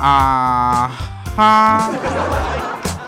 [0.00, 0.90] 啊
[1.36, 1.90] 哈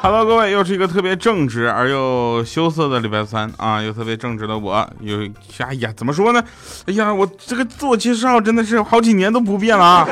[0.03, 5.19] ，Hello，各位，又是一个特别正直而又羞涩的礼拜三啊，又特别正直的我，有
[5.59, 6.43] 哎呀，怎么说呢？
[6.87, 10.09] 哎呀，我这个自我介绍真的是好几年都不变了啊。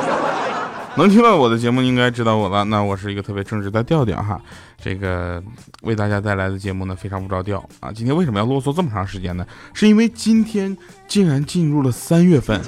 [0.97, 4.41] 能听到我的节目应该知道我了，那我是一个特别正直的调调哈。
[4.81, 5.43] 这个
[5.83, 7.91] 为大家带来的节目呢非常不着调啊。
[7.93, 9.45] 今天为什么要啰嗦这么长时间呢？
[9.75, 10.77] 是因为今天
[11.09, 12.61] 竟然进入了三月份。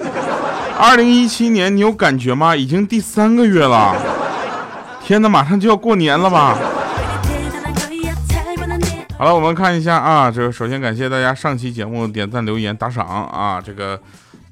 [0.81, 2.57] 二零一七年，你有感觉吗？
[2.57, 3.95] 已经第三个月了，
[5.05, 6.57] 天哪，马上就要过年了吧？
[9.19, 14.01] 好了，我们看一下啊，这个首先感谢大家上期节目点赞、留言、打赏啊，这个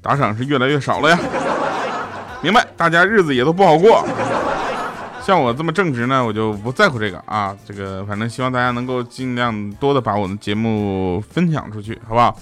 [0.03, 1.17] 打赏是越来越少了呀。
[2.41, 4.05] 明白，大家日子也都不好过。
[5.25, 12.37] 像我这么正直呢，我就不在乎这个啊，这个反正希望大家能够尽量多的把我的节目分享出去，好不好？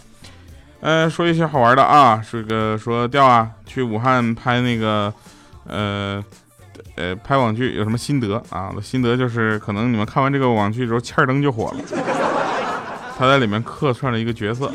[0.80, 5.12] 呃，说一些好玩的啊，这个说调啊，去武汉拍那个，
[5.66, 6.24] 呃，
[6.96, 8.72] 呃，拍网剧有什么心得啊？
[8.82, 11.80] 心得就是可能你们看完这个网剧之后，欠儿灯就火了。
[13.18, 14.72] 他在里面客串了一个角色，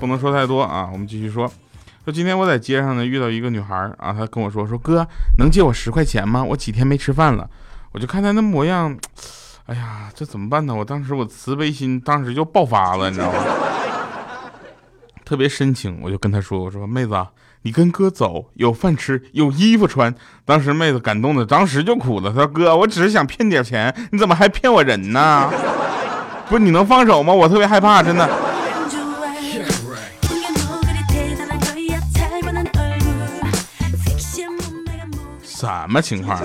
[0.00, 0.88] 不能说太多啊。
[0.90, 1.46] 我们继续说，
[2.04, 5.06] 说今天我在街上呢遇到一个女孩啊，她跟我说说哥
[5.38, 6.42] 能借我十块钱吗？
[6.42, 7.46] 我几天没吃饭了。
[7.92, 8.96] 我就看她那模样，
[9.66, 10.74] 哎呀，这怎么办呢？
[10.74, 13.38] 我当时我慈悲心当时就爆发了，你知道吗？
[15.24, 17.26] 特别深情，我就跟他说：“我说妹子，
[17.62, 22.30] 你跟哥走，有饭吃，有衣服穿。”当时妹子感动的，当时就哭了。
[22.30, 25.50] 她说：“哥，我只是想骗点钱，你怎么还骗我人呢？
[26.48, 27.32] 不是你能放手吗？
[27.32, 28.28] 我特别害怕，真的。”
[35.42, 36.38] 什么情况？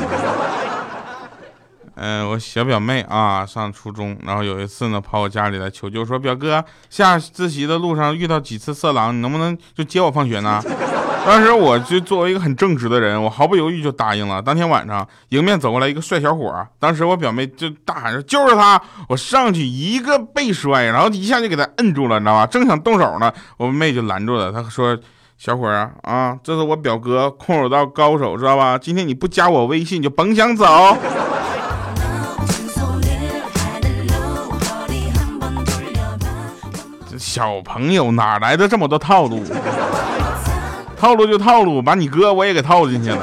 [2.01, 10.63] 嗯，我小表妹啊，上初中，然后有一次呢，跑我家里来求救，说表哥下自习的路上遇到几次色狼，你能不能就接我放学呢？
[11.27, 14.41] 当时我就作为一个很正直的人，我毫不犹豫就答应了。
[14.41, 22.45] 当天晚上，迎面走过来一个帅小伙，当时我表妹就大喊说就是他，我上去一个背摔，然后一下就给他摁住了，你知道吧？
[22.47, 24.97] 正想动手呢，我妹就拦住了，她说
[25.37, 28.77] 小伙啊啊，这是我表哥空手道高手，知道吧？
[28.77, 30.65] 今天你不加我微信你就甭想走。
[37.39, 39.41] 小朋友哪来的这么多套路？
[40.97, 43.17] 套路就套路，把你哥我也给套进去了。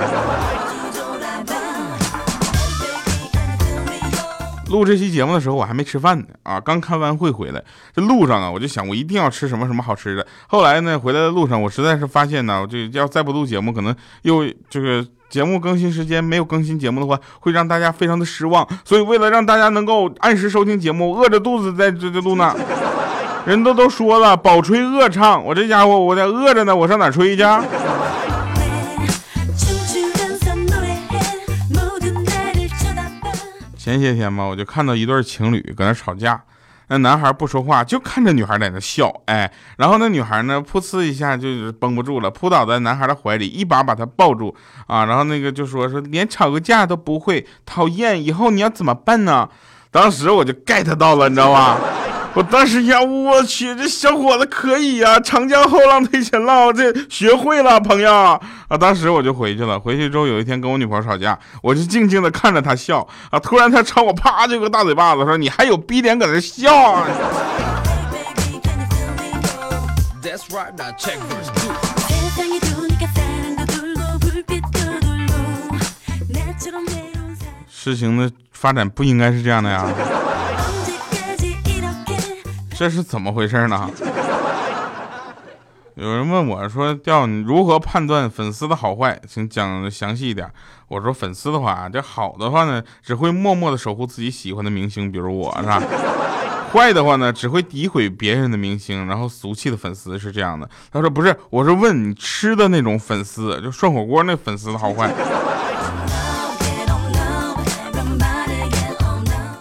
[4.70, 7.62] 录这期节目的时候，我还没吃饭呢啊，刚开完会回来，
[7.94, 10.26] 这路上啊，我就想我一定要吃什么什么好吃的。
[10.46, 18.66] 后来呢，回来的路上，我实在是发现呢，我就要再不录节目，可能又这个节目更新时间没有更新节目的话，会让大家非常的失望。
[18.82, 22.56] 所以为了让大家能够按时收听节目，饿着肚子在这这录呢。
[23.46, 27.44] 人都都说了，饱吹饿唱，我这家伙我在饿着呢，我上哪吹去？
[33.78, 36.42] 前些天吧，我就看到一对情侣搁那吵架，
[36.88, 39.48] 那男孩不说话，就看着女孩在那笑，哎，
[39.78, 44.52] 然后那女孩呢，噗呲一下就绷不住了，扑倒在男孩的怀里，一把把他抱住
[44.88, 49.48] 啊，然后那个就说说连吵个架都不会，讨厌，以后你要怎么办呢？
[49.92, 51.78] 当时我就 get 到了，你知道吧？
[52.36, 58.38] 我当时呀，我去，这小伙子可以呀，长江后浪推前浪，这学会了，朋友啊！
[58.78, 59.80] 当时我就回去了。
[59.80, 63.40] 回去之后，有一天跟我女朋友吵架，我就静静的看着她笑啊。
[63.40, 67.06] 突然她朝我啪就个大嘴巴子，说：“你还有逼脸搁那笑啊？”
[77.70, 79.86] 事情的发展不应该是这样的呀。
[82.78, 83.90] 这是怎么回事呢？
[85.94, 89.18] 有人问我说：“调你如何判断粉丝的好坏？
[89.26, 90.46] 请讲详细一点。”
[90.88, 95.82] 我说：“粉丝的话，这好的话呢，只会默默的守护自己喜欢的明星，比如我是吧？
[96.70, 105.10] 坏的话呢，只会诋毁别人的明星，然后俗气的粉丝是这样的。”他说：“不是，我是问你吃的那种粉丝，就涮火锅那粉丝的好坏。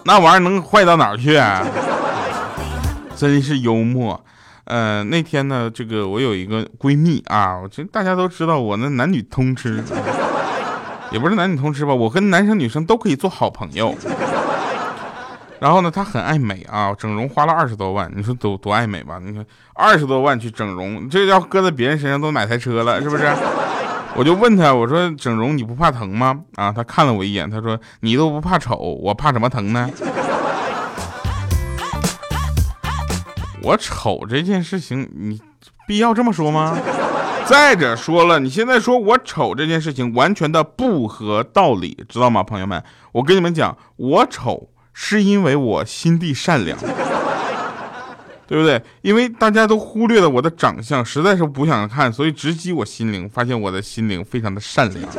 [0.03, 1.39] 那玩意儿能坏到哪儿去？”
[3.15, 4.23] 真是幽默，
[4.65, 9.83] 呃，那天呢，这个我有一个闺蜜啊，我觉大家都知道我那男女通吃，
[11.11, 13.95] 也不是男女通吃吧，我跟男生女生都可以做好朋友。
[15.59, 19.19] 然后呢，她很爱美啊，整容花了二十多万，你说多多爱美吧？
[19.23, 23.31] 你看二十多万去整容，这要搁在别人身上都买台车了，是不是？
[24.17, 26.37] 我就问她，我说整容你不怕疼吗？
[26.55, 29.89] 啊，她看了我一眼，她说你都不怕丑，我怕什么疼呢？
[33.65, 35.41] 我丑这件事情，你
[35.87, 36.77] 必要这么说吗？
[37.47, 42.83] 再者说了，你现在说我丑这件事情完全的不合道理，知道吗，朋友们？
[43.11, 46.77] 我跟你们讲，我丑是因为我心地善良，
[48.45, 48.79] 对不对？
[49.01, 55.09] 因为大家都忽略了我的长相，实在是不想看，所以直击我心灵，发现我的心灵非常的善良。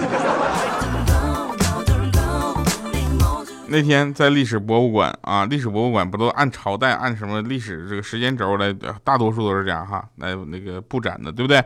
[3.68, 8.72] 那天在历史博物馆啊，历史博物馆不都按朝代、按什么历史这个时间轴来，
[9.02, 11.62] 大多数都是这样哈，来那个布展的，对不对？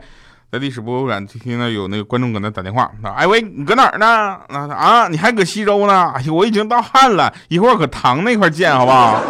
[0.51, 4.37] 在历史博物馆听到有那个观众搁那打电话，说哎喂，你搁哪儿呢？
[4.49, 6.11] 那啊，你还搁西周呢？
[6.15, 9.21] 哎呦，我已经到汉了，一会儿搁唐那块见，好不好？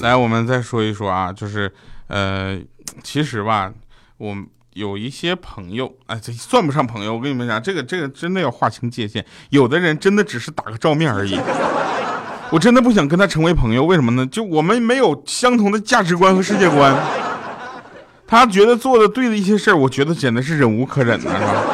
[0.00, 1.72] 来，我们再说一说啊，就是
[2.08, 2.58] 呃，
[3.02, 3.72] 其实吧，
[4.18, 4.36] 我。
[4.74, 7.12] 有一些朋友，哎，这算不上朋友。
[7.12, 9.22] 我跟你们讲，这个这个真的要划清界限。
[9.48, 11.36] 有的人真的只是打个照面而已，
[12.52, 13.84] 我真的不想跟他成为朋友。
[13.84, 14.24] 为什么呢？
[14.24, 16.96] 就我们没有相同的价值观和世界观。
[18.28, 21.64] 他觉得做的对的一些事儿，我觉得简直是忍无可忍的，是吧？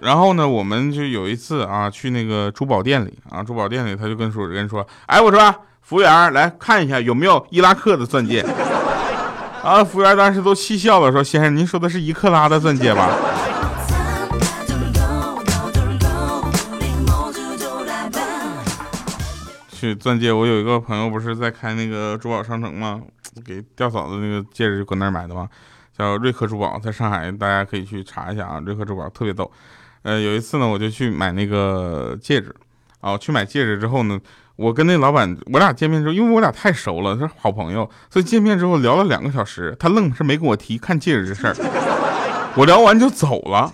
[0.00, 8.42] 然后呢，我们就有一次啊，去那个珠宝店里啊，珠宝店里他就跟主人说：“哎，我说服务员来看一下有没有伊拉克的钻戒。
[9.62, 9.84] ”啊！
[9.84, 13.14] 服务员当时都气笑了，说：“先生，您说的是一克拉的钻戒吧？”
[19.70, 23.00] 去钻戒，我有一个朋友不是在开那个珠宝商城吗？
[23.44, 25.48] 给吊嫂子那个戒指就搁那儿买的嘛，
[25.96, 28.60] 叫瑞克珠宝，在上海，大家可以去查一下啊。
[28.66, 29.48] 瑞克珠宝特别逗。
[30.02, 32.52] 呃，有一次呢，我就去买那个戒指，
[33.00, 34.18] 啊，去买戒指之后呢。
[34.62, 41.56] 我跟那老板，我俩见面之后，因为我俩太熟了，是好朋友，所以见面之后聊了两个小时，他愣是没跟我提看戒指这事儿。
[42.54, 43.72] 我聊完就走了。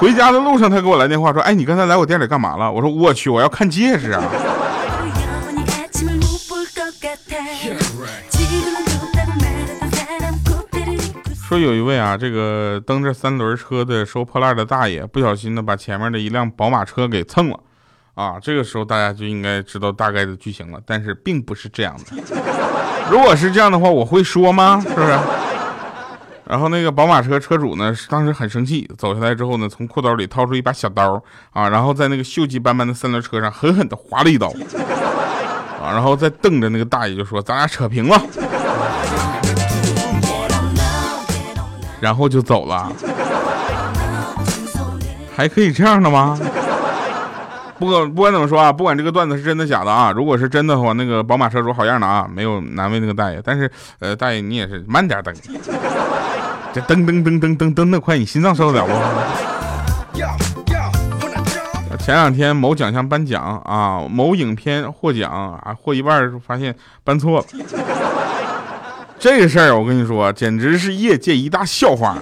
[0.00, 4.20] 回家的路上，他给我来电话说：“哎，你刚才来我店里干嘛了？”我说：“我去，我要看戒指啊。”
[11.48, 17.60] 说有一位啊，这个蹬着三轮车的收破烂的大爷，不小心的把前面的一辆宝马车给蹭了。
[18.18, 22.16] 啊，这个时候大家就应该知道大概的剧情了，但是并不是这样的。
[23.08, 24.82] 如果是这样的话，我会说吗？
[24.82, 25.16] 是不是？
[26.44, 31.22] 然后那个宝马车车主呢，当时很生气，走下来之后呢，从裤兜里掏出一把小刀
[31.52, 34.48] 啊，然后在那个锈迹斑斑的三轮车上狠狠地划了一刀
[35.80, 38.20] 啊，然后再瞪着那个大爷就说：“咱俩扯平了。”
[42.02, 42.92] 然后就走了。
[45.36, 46.36] 还可以这样的吗？
[47.78, 53.40] 不管不管怎么说啊，不管这个段子是真的假的啊，如果是真的话，那个宝马车主好样的啊，没有难为那个大爷。
[53.44, 53.70] 但是，
[54.00, 55.32] 呃，大爷你也是慢点蹬，
[56.72, 58.92] 这蹬蹬蹬蹬蹬蹬那快，你心脏受得了不？
[61.98, 66.74] 前两天某奖项颁奖啊，某影片获奖啊，获一半发现
[67.04, 67.46] 颁错了，
[69.18, 72.16] 这个事儿我跟你说，简直是业界一大笑话。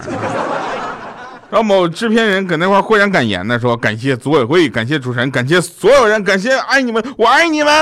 [1.56, 7.72] 然后某制片人搁那块豁然感言呢，说感谢组委会，感谢主持人，感谢所有人，感谢爱你们，我爱你们。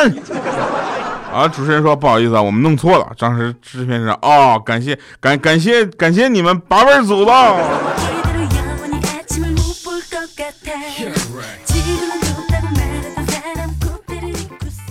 [1.32, 3.13] 啊，主持人说不好意思啊，我们弄错了。
[3.19, 7.34] 当时制片人哦，感谢感感谢感谢你们八辈祖宗。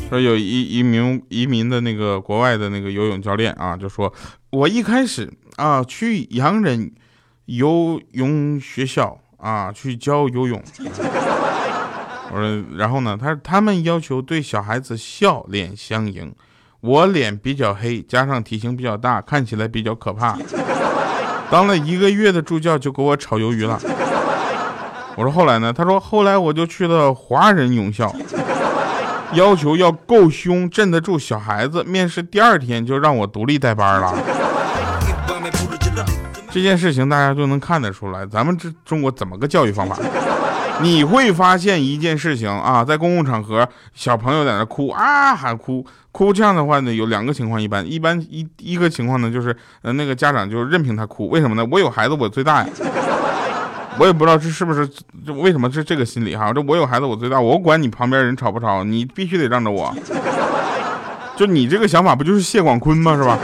[0.09, 4.13] 说有一一名移民的那个国外的那个游泳教练啊，就说
[4.49, 6.91] 我一开始啊去洋人。
[7.45, 10.61] 游泳学校啊，去教游泳。
[12.31, 13.17] 我说，然后呢？
[13.19, 16.33] 他说他们要求对小孩子笑脸相迎。
[16.81, 20.37] 我脸比较黑，加上体型比较大，看起来比较可怕。
[21.51, 23.79] 当了一个月的助教就给我炒鱿鱼了。
[25.15, 25.71] 我说后来呢？
[25.71, 28.11] 他说后来我就去了华人泳校，
[29.33, 31.83] 要求要够凶，镇得住小孩子。
[31.83, 34.13] 面试第二天就让我独立带班了。
[36.53, 39.97] 这件事情大家就能看得出来，咱们这中国怎么个教育方法？
[40.81, 51.67] 你会发现一件事情啊，在公共场合，小朋友在那哭啊喊哭哭，这样的话呢，有两个情况，一般一般一一个情况呢，就是呃那个家长就任凭他哭，为什么呢？
[51.71, 52.67] 我有孩子，我最大呀。
[53.97, 54.87] 我也不知道这是不是
[55.25, 56.53] 为什么是这个心理哈？
[56.53, 59.91] 这我有孩子，我最大，我管你旁边人吵不吵，你必须得让着我。
[61.35, 63.15] 就你这个想法，不就是谢广坤吗？
[63.15, 63.39] 是吧？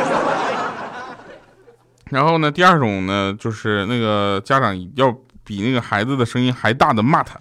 [2.10, 7.40] 然后呢，第二种呢，就是那个家长要比那个孩子的声音还大的骂他。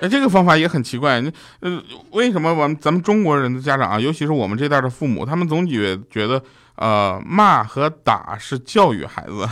[0.00, 1.20] 哎，这个方法也很奇怪。
[1.20, 6.42] 那呃，为什么我们咱们中国人的家长啊，尤其是我们这代的父母，他们总觉觉得
[6.76, 9.48] 呃，骂和打是教育孩子。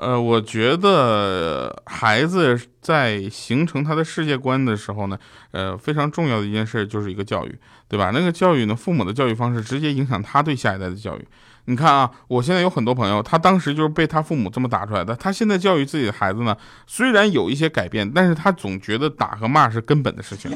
[0.00, 5.18] 呃，我觉得孩子在形成他的世界观的时候呢，
[5.50, 7.54] 呃，非常重要的一件事就是一个教育，
[7.86, 8.10] 对吧？
[8.14, 11.28] 那个教育呢，父母的教育方式直接影响他对下一代的教育。
[11.66, 20.50] 你看啊，我现在有很多朋友，他当时就是被他父母这么打出来的，他现在教育自己的孩子呢，虽然有一些改变，但是他总觉得打和骂是根本的事情。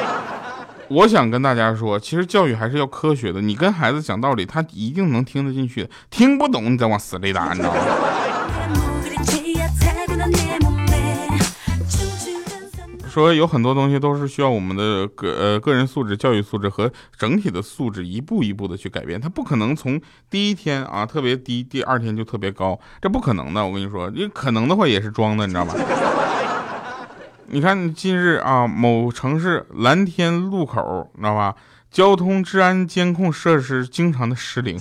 [0.88, 7.80] 我想跟大家说，其实教育还是要科学的，你跟孩子讲道理，他一定能听得进去，听不懂你再往死里打，你知道吗？
[13.18, 23.66] 说有很多东西都是需要我们的个呃个人素质、教育素质和整体的素质一步一步的去改变，它不可能从第一天啊特别低，第二天就特别高，这不可能的。
[23.66, 25.74] 我跟你说，你可能的话也是装的，你知道吗？
[27.50, 31.56] 你看近日啊，某城市蓝天路口，你知道吧？
[31.90, 34.78] 交通治安监控设施经常的失灵。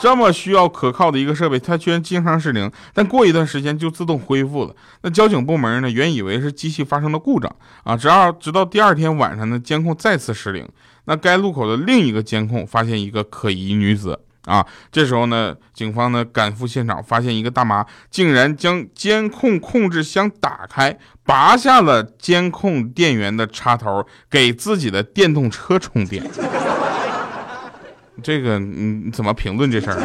[0.00, 4.74] 这么需要可靠的一个设备，它居然经常失灵，但过一段时间就自动恢复了。
[5.02, 7.54] 那交警部门呢，原以为是机器发生了故障
[7.84, 10.66] 啊，直到直到第二天晚上呢，监控再次失灵。
[11.04, 26.24] 那该路口的另一个监控发现一个可疑女子啊，这时候呢，警方呢赶赴现场，发现一个大妈竟然将监控控制箱打开，拔下了监控电源的插头，给自己的电动车充电。
[28.22, 29.96] 这个你怎么评论这事儿？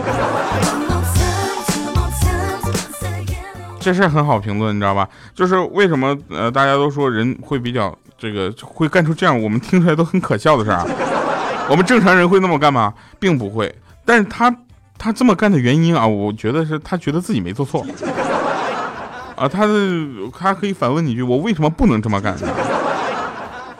[3.79, 5.07] 这事儿很好评论，你知道吧？
[5.33, 10.77] 就是为什么呃大家都说人会比较这个会干出这样我们听出来都很可笑的事儿？
[10.77, 10.85] 啊
[11.69, 12.93] 我们正常人会那么干吗？
[13.19, 13.73] 并不会。
[14.05, 14.55] 但是他
[14.97, 17.85] 他这么干的原因啊，我觉得是他觉得自己没做错
[19.35, 19.47] 啊。
[19.47, 19.73] 他的
[20.37, 22.35] 他可以反问你一句：我为什么不能这么干？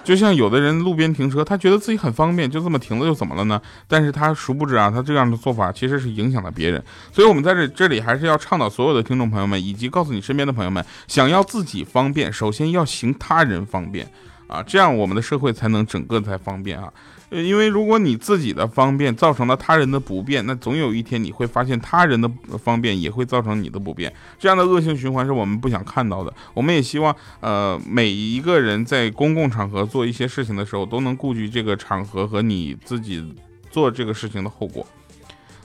[0.03, 3.62] 就像有的人路边停车，他觉得自己很方便，就这么停了又怎么了呢？
[3.88, 6.84] 但是他殊不知啊，他这样的做法其实是影响了别人。
[7.12, 14.12] 所以，我们在这这里还是要倡导所有的听众朋友们，以及告诉你身边的朋友们，想要自己方便，首先要行他人方便
[14.51, 16.91] 啊，这样我们的社会才能整个才方便啊。
[17.29, 22.29] 因为如果你自己的方便造成了他人的不便，那总有一天你会发现他人的
[22.62, 26.34] 方便也会造成你的不便，这样的恶性循环是我们不想看到的。
[26.53, 33.34] 我们也希望，呃，每一个人在公共场合做一些事情的时候，都能顾及这个场合和你自己
[33.70, 34.86] 做这个事情的后果，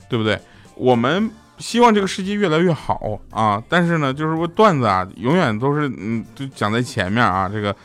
[0.09, 0.39] 对不对？
[0.75, 7.75] 我们希望这个世界越来越好啊，但是呢，就是说段子啊，永远都是嗯，就讲在前面啊，这个。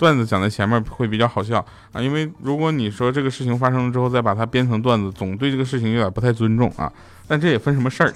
[0.00, 6.90] 段子讲在前面会比较好笑啊，因为如果你说这个事情发生了之后再把它编成段子，总对这个事情有点不太尊重啊。
[7.28, 8.10] 但这也分什么事儿，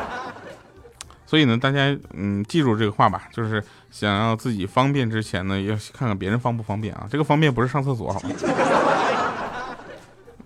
[1.24, 7.08] 所以呢，大家嗯记住这个话吧，就是想要自己方便之前呢，要看看别人方不方便啊。
[7.10, 8.28] 这个方便不是上厕所好吗？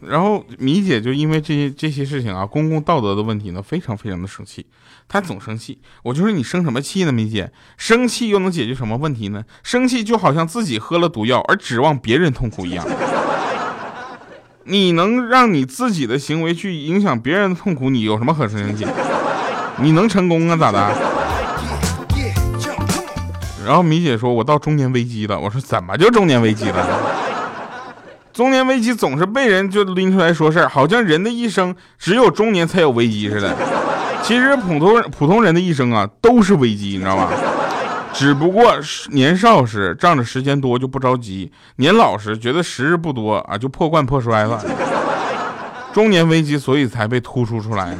[0.09, 4.67] 然后米姐就因为这些这些事情啊，公共道德的问题呢，非常非常的生气。
[5.09, 7.51] 她总生气，我就说你生什么气呢，米姐？
[7.77, 9.45] 生气又能解决什么问题呢？
[9.63, 12.87] 生气就好像自己喝了毒药而指望别人痛苦一样。
[14.65, 18.87] 你能让你自己的行为去影响别人的痛苦，你有什么可生气？
[19.79, 20.57] 你能成功啊？
[20.57, 20.95] 咋的？
[23.67, 26.87] 然后米姐说：“我到中年危机了。”我说：“怎么就中年危机了？”
[28.35, 33.55] 中年危机总是被人就拎出来说事儿，好像人的一生只有中年才有危机似的。
[34.25, 37.31] 其实普通普通人的一生啊都是危机，你知道吧？
[38.13, 38.75] 只不过
[39.11, 44.61] 年少时仗着时间多就不着急，年老时觉得时日不多啊就破罐破摔了。
[45.93, 47.95] 中年危机所以才被突出出来。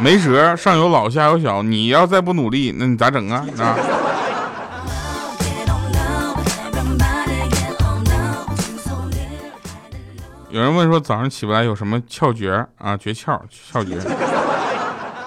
[0.00, 3.46] 没辙，上有老下有小，你要再不努力，那你咋整啊？
[3.58, 3.74] 啊？
[10.52, 12.96] 有人问说早上起不来有什么窍诀啊？
[12.96, 13.96] 诀窍窍诀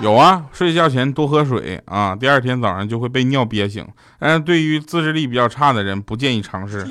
[0.01, 3.87] 有啊，睡觉前多喝水啊，第二天早上就会被尿憋醒。
[4.19, 6.85] 但是对于自制力比较差的人，不建议尝试。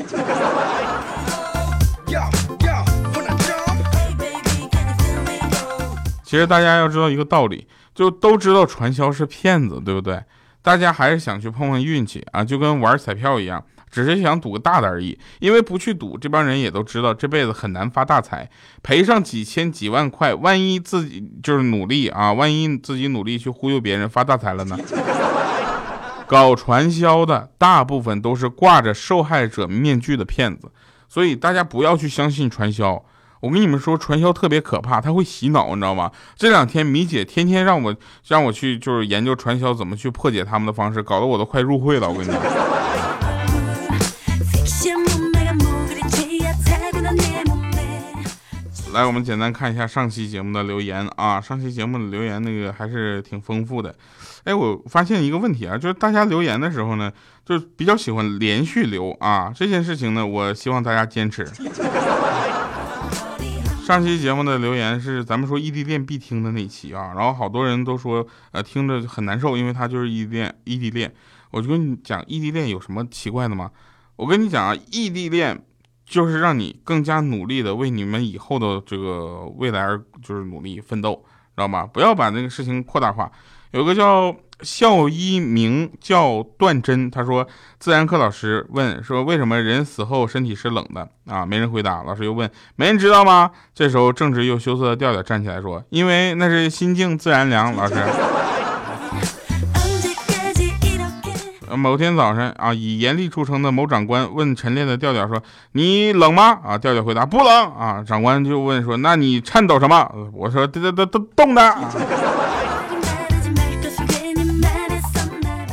[6.24, 10.22] 其实大家要知道一个道理，就都知道传销是骗子，对不对？
[10.62, 13.62] 大家还是想去碰碰运气啊，就跟玩彩票一样。
[13.92, 18.48] 只是想赌个大的而已，因为不去赌，这帮人也都知道这辈子很难发大财，
[18.82, 24.76] 赔上几千几万块，万一自己就是努力啊，万一自己努力去忽悠别人发大财了呢？
[26.26, 30.72] 搞传销的大部分都是挂着受害者面具的骗子，
[31.06, 33.04] 所以大家不要去相信传销。
[33.40, 36.10] 我跟你们说，传销特别可怕，它会洗脑，你知道吗？
[36.36, 37.94] 这两天米姐天天让我
[38.26, 42.08] 让我去就是研究传销怎么去破解他们的方式，搞得我都快入会了。
[42.08, 42.40] 我跟你讲。
[48.92, 51.40] 来，我们简单看一下上期节目的留言啊。
[51.40, 53.94] 上期节目的留言那个还是挺丰富的。
[54.44, 57.10] 哎，我发现一个问题啊，就是大家留言的时候呢，
[57.44, 59.50] 就是比较喜欢连续留啊。
[59.54, 61.48] 这件事情呢，我希望大家坚持。
[63.82, 70.54] 上期节目的留言是咱们说异地恋必听的那期啊，然后好多人都说呃听着很难受，因为他就是异地恋。
[70.64, 71.10] 异地恋，
[71.50, 73.70] 我就跟你讲，异地恋有什么奇怪的吗？
[74.16, 75.64] 我跟你讲啊，异地恋。
[76.12, 81.14] 就是让你更加努力的为你们以后的这个未来而就是努力奋斗，
[81.56, 81.88] 知道吗？
[81.90, 83.32] 不要把那个事情扩大化。
[83.70, 91.46] 有个叫校医名叫段真，他说自然课老师问说为什么人死后身体是冷的啊？
[91.46, 92.02] 没人回答。
[92.02, 93.50] 老师又问没人知道吗？
[93.74, 97.74] 这时候正直又羞涩的调调站起来说，因为那是心静自然凉。
[97.74, 97.94] 老师。
[101.76, 111.74] 某天早上啊，以严厉著称的某长官问晨练的调调说：“你冷吗？”啊，调调回答：“不冷。”啊，长官就问说：“那你颤抖什么？”我说：“这这这都冻的。”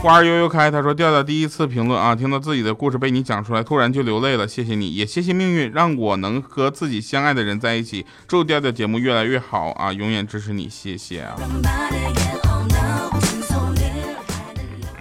[0.01, 4.47] 花儿悠悠开，他说：“调调第一次评论啊，听到自己的故事被你讲出来，突然就流泪了。
[4.47, 8.05] 谢谢你也谢谢命运，让我能和自己相爱的人在一起。
[8.25, 11.35] 祝调调节目越来越好啊，永远支持你，谢谢啊。”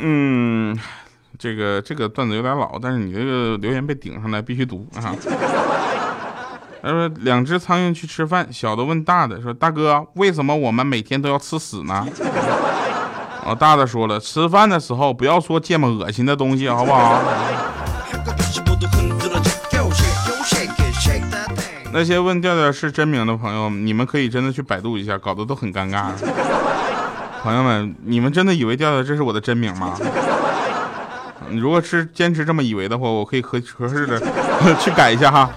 [0.01, 0.79] 嗯，
[1.39, 5.15] 这个这个段子有点老，但是你这个留言被顶上来，必须读啊。
[6.81, 12.07] 他说两只苍蝇去吃饭，小的问大的说：“大哥，为什么我们每天都要吃屎呢？”
[13.45, 17.21] 哦， 大的说了：“吃饭的时候不要说这么恶心的东西，好不好？”
[21.91, 26.11] 那些问调调是真名的朋友，你们可以真的去百度一下，搞得都很尴尬。
[27.49, 29.97] 朋友们，你们真的以为调调这是我的真名吗？
[31.53, 34.21] 如果是坚持这么以为的话，我可以合合适的
[34.79, 35.51] 去改一下哈。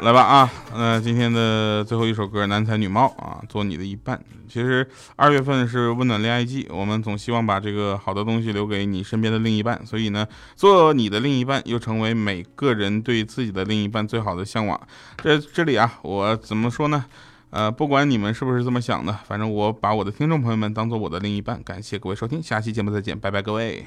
[0.00, 4.20] 来吧啊，那今天的最后一首歌《男才女貌》啊，做你的一半。
[4.46, 14.78] 其实二月份是温暖恋爱季，我们总希望把这个好的东西留给你身边的另一半，所以呢，做你的另一半又成为每个人对自己的另一半最好的向往。
[15.16, 17.06] 这这里啊，我怎么说呢？
[17.50, 21.62] 呃，不管你们是不是这么想的，反正我把我的听众朋友们当做我的另一半。
[21.62, 23.86] 感谢各位收听，下期节目再见，拜拜，各位。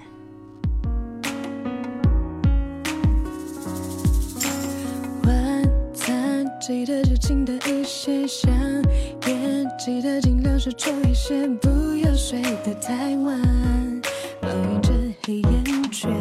[5.24, 8.52] 晚餐记得就轻的一些，香
[9.28, 14.02] 烟记得尽量少抽一些，不要睡得太晚，
[14.42, 14.92] 抱怨着
[15.24, 16.12] 黑眼圈。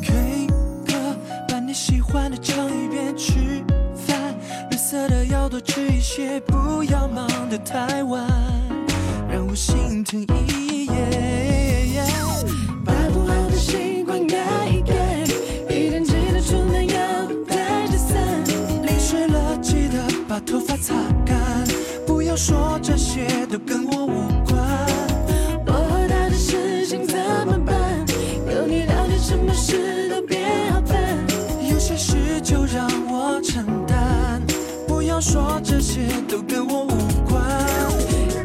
[0.00, 0.46] K
[0.86, 1.16] 歌，
[1.48, 3.75] 把你喜欢的唱一遍，吃饭，绿色的要
[5.56, 8.22] 多吃一些，不要忙得太晚，
[9.26, 12.02] 让我心疼一夜。
[12.84, 14.36] 把不好的习惯改
[14.68, 15.24] 一改，
[15.74, 18.44] 一定记得出门要带着伞。
[18.82, 21.38] 淋湿了记得把头发擦干，
[22.06, 24.35] 不要说这些都跟我无关。
[35.16, 36.90] 要说这些都跟我无
[37.26, 37.42] 关。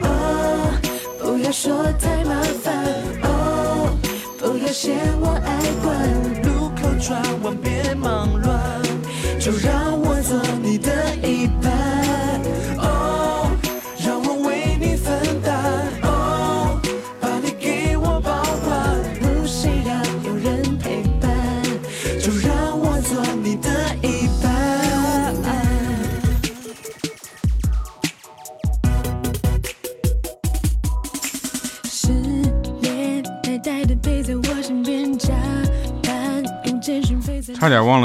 [0.03, 0.71] 哦，
[1.19, 2.85] 不要说太麻烦。
[3.23, 3.97] 哦，
[4.37, 5.51] 不要嫌我爱
[5.83, 5.91] 管。
[6.43, 8.81] 路口转弯别忙乱，
[9.37, 9.80] 就让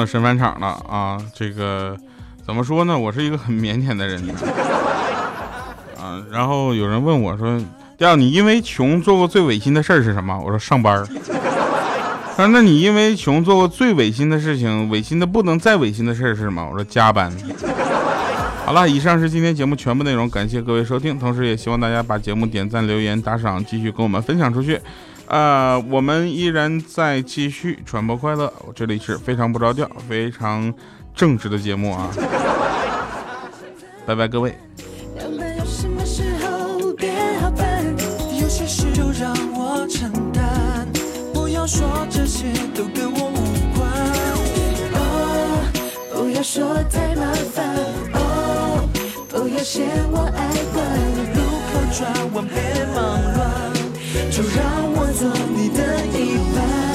[0.06, 1.18] 神返场了啊！
[1.34, 1.96] 这个
[2.46, 2.96] 怎么说呢？
[2.98, 4.22] 我是一个很腼腆的人
[6.00, 6.22] 啊。
[6.30, 7.60] 然后有人问我说
[7.98, 11.06] ：“调，你因为穷做过最违心的事儿是什么？”我说：“上班儿。
[12.36, 17.32] ”他说：“那你因为穷做过最违心的事情，违心的不能再违心的事儿是什么？”我说：“加班。
[18.66, 24.80] ”好了，以上是今天节目全部内容，感谢各位收听，同时也希望大家把节目点赞、留言、打赏，继续跟我们分享出去。
[25.28, 30.72] 呃，我们依然在继续传播快乐，这里是非常不着调、非常
[31.14, 32.08] 正直的节目啊！
[34.06, 34.56] 拜拜，各位。
[35.16, 37.10] 两半有什么时候别
[37.40, 37.84] 好烦，
[38.40, 40.86] 有些事就让我承担，
[41.34, 43.34] 不要说这些都跟我无
[43.76, 43.90] 关。
[44.94, 45.66] 哦，
[46.14, 47.74] 不要说太麻烦。
[48.14, 48.88] 哦，
[49.28, 50.86] 不要嫌我爱管。
[51.34, 52.54] 路口转弯别
[52.94, 52.96] 忙
[53.34, 53.44] 乱，
[54.30, 56.85] 就让我做你的一半。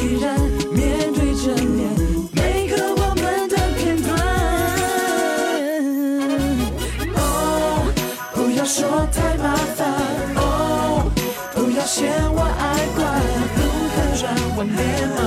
[0.00, 0.38] 依然
[0.72, 1.90] 面对着面，
[2.32, 4.08] 每个我们的片段。
[7.16, 7.82] Oh，
[8.32, 9.78] 不要说太麻烦。
[10.36, 11.02] Oh，
[11.54, 12.98] 不要嫌我爱管。
[13.56, 13.58] 不
[13.94, 14.22] 反转，
[14.56, 14.78] 我脸
[15.16, 15.18] 盲。